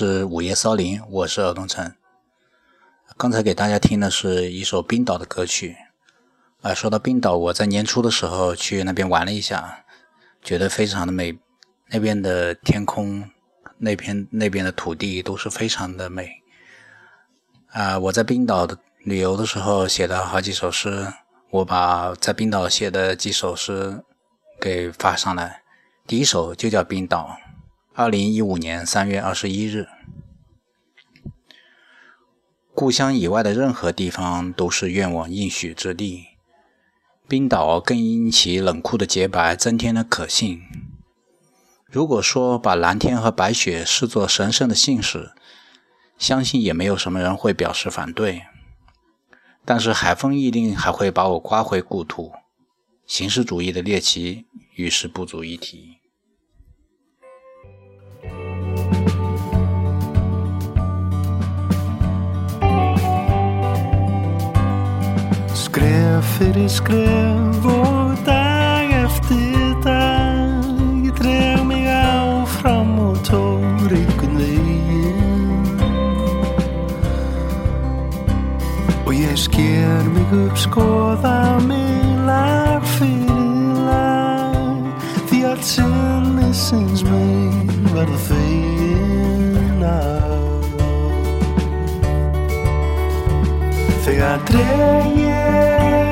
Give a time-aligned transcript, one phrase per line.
[0.00, 1.92] 是午夜骚灵，我是尔东城。
[3.16, 5.74] 刚才给大家听的是一首冰岛的歌曲。
[6.60, 9.84] 啊、说到冰岛，我在年初的时候去那边玩了一下，
[10.40, 11.36] 觉得非常的美。
[11.88, 13.28] 那边的天空，
[13.78, 16.30] 那片那边的土地都是非常的美。
[17.72, 21.12] 啊、我在冰岛的旅游的时候写了好几首诗，
[21.50, 24.04] 我把在冰岛写的几首诗
[24.60, 25.62] 给发上来。
[26.06, 27.36] 第一首就叫《冰岛》。
[27.98, 29.88] 二零一五年三月二十一日，
[32.72, 36.26] 故乡以外的任何地方都是愿望应许之地。
[37.26, 40.62] 冰岛更因其冷酷的洁白增添了可信。
[41.86, 45.32] 如果说把蓝天和白雪视作神圣的信使，
[46.16, 48.42] 相信也没有什么人会表示反对。
[49.64, 52.30] 但是海风一定还会把我刮回故土，
[53.08, 55.96] 形式主义的猎奇于是不足一提。
[66.18, 70.64] Skref fyrir skref og dag eftir dag.
[71.06, 75.78] Ég dreg mig áfram og tór ykkur veginn.
[79.06, 84.90] Og ég sker mig upp, skoða mig lag fyrir lag.
[85.30, 90.18] Því allt sinnisins mig verða fegin af
[94.02, 96.07] Þegar dreg ég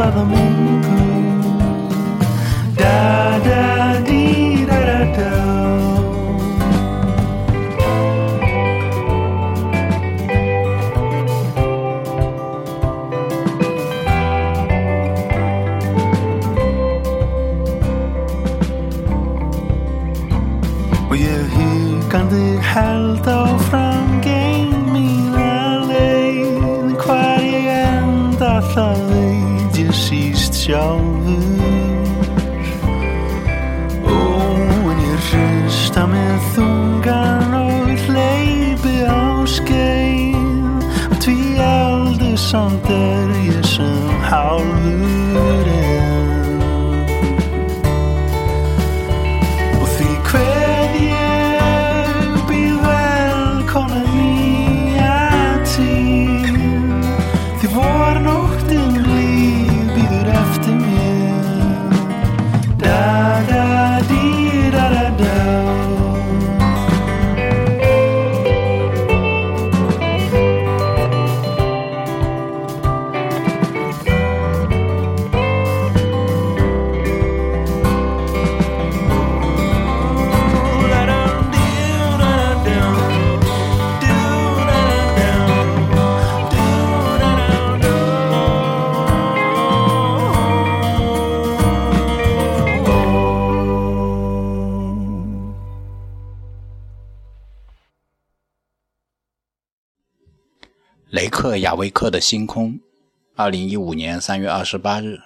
[0.00, 1.54] of other makers.
[2.76, 5.38] Da da dee da da da.
[30.68, 31.07] show.
[101.58, 102.78] 雷克雅未克的星空，
[103.34, 105.18] 二零一五年三月二十八日。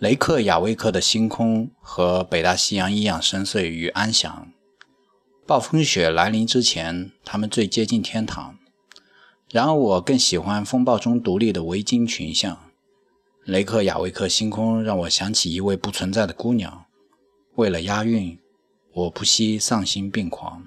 [0.00, 4.50] 雷克雅未克的星空和北大西洋一样深邃与安详。
[5.46, 8.58] 暴风雪来临之前，它们最接近天堂。
[9.52, 12.58] 然而，我更喜欢风暴中独立的维京群像。
[13.44, 16.86] 雷克雅未克星空让我想起一位不存在的姑娘。
[17.54, 18.36] 为了押韵，
[18.92, 20.66] 我不惜丧心病狂。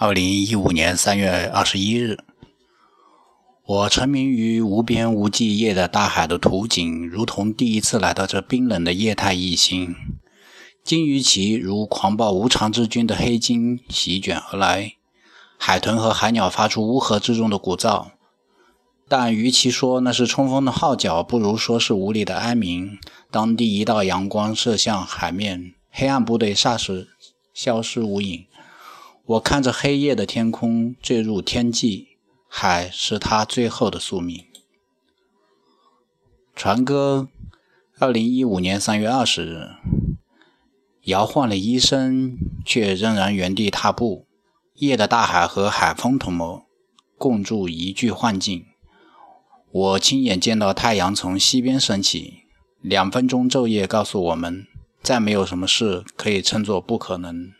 [0.00, 2.18] 二零一五年三月二十一日。
[3.66, 9.96] 我沉迷于无边无际夜的大海的图景，如同第一次来到这冰冷的液态异星。
[10.84, 14.92] 鲸鱼鳍如狂暴无常之君的黑鲸席卷而来，
[15.58, 18.10] 海豚和海鸟发出乌合之众的鼓噪。
[19.08, 22.96] 但与其说那是冲锋的号角，不如说是无力的哀鸣。
[23.32, 27.08] 当第一道阳光射向海面，黑暗部队霎时
[27.52, 28.44] 消失无影。
[29.28, 32.16] 我看着黑夜的天空坠入天际，
[32.48, 34.46] 海是他最后的宿命。
[36.56, 37.28] 船歌，
[37.98, 39.68] 二零一五年三月二十日，
[41.02, 44.24] 摇晃了一生，却仍然原地踏步。
[44.76, 46.62] 夜的大海和海风同谋，
[47.18, 48.64] 共筑一具幻境。
[49.70, 52.44] 我亲眼见到太阳从西边升起，
[52.80, 54.66] 两分钟昼夜告诉我们，
[55.02, 57.52] 再没有什么事可以称作不可能。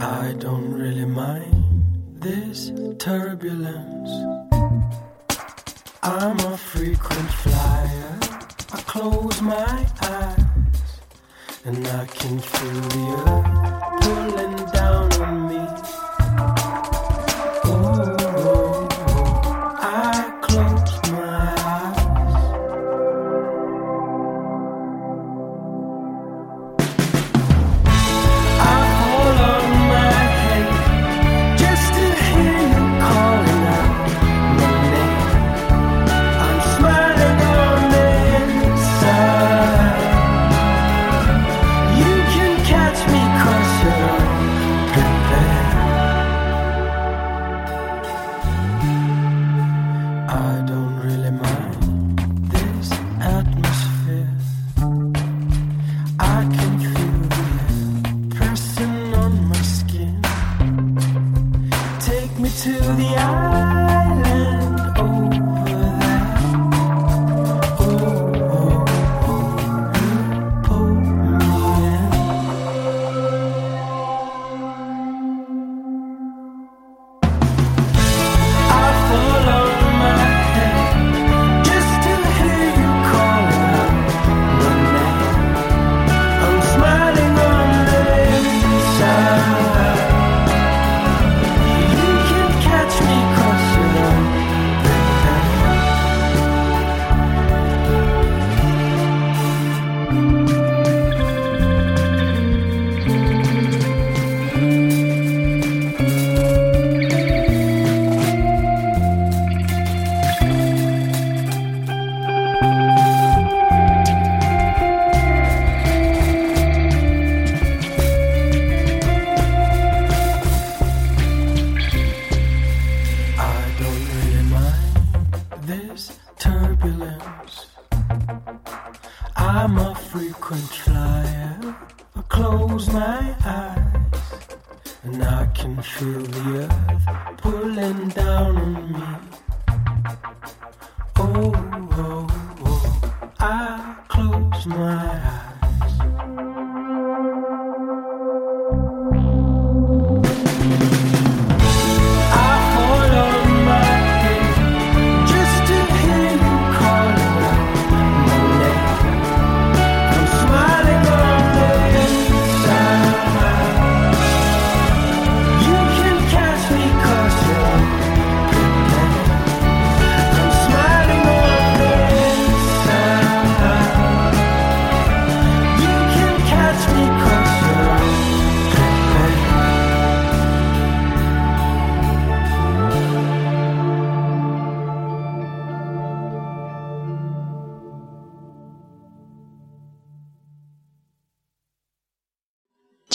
[0.00, 1.64] I don't really mind
[2.14, 4.10] this turbulence.
[6.02, 8.18] I'm a frequent flyer.
[8.72, 10.44] I close my eyes
[11.66, 14.77] and I can feel the earth pulling down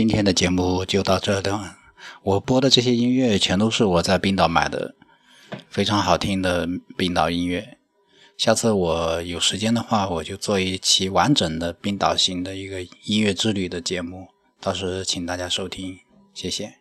[0.00, 1.76] 今天的节目就到这了。
[2.22, 4.94] 我播的这些音乐全都是我在冰岛买的，
[5.68, 7.76] 非常好听的冰岛音乐。
[8.38, 15.98] 下次我有时间的话，我就做一期完整的冰岛型的一个音乐之旅的节目，到时请大家收听，
[16.32, 16.79] 谢谢。